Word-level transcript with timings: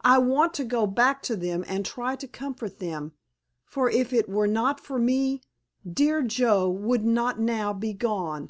I 0.00 0.16
want 0.16 0.54
to 0.54 0.64
go 0.64 0.86
back 0.86 1.20
to 1.24 1.36
them 1.36 1.62
and 1.68 1.84
try 1.84 2.16
to 2.16 2.26
comfort 2.26 2.78
them, 2.78 3.12
for 3.66 3.90
if 3.90 4.14
it 4.14 4.26
were 4.26 4.46
not 4.46 4.80
for 4.80 4.98
me 4.98 5.42
dear 5.86 6.22
Joe 6.22 6.70
would 6.70 7.04
not 7.04 7.38
now 7.38 7.74
be 7.74 7.92
gone." 7.92 8.48